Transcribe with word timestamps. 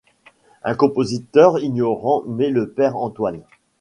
Un 0.63 0.73
compositeur 0.73 1.59
ignorant 1.59 2.23
met 2.25 2.49
le 2.49 2.67
père 2.71 2.97
Antoine. 2.97 3.41